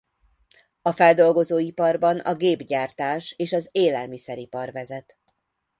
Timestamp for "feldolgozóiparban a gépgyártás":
0.91-3.33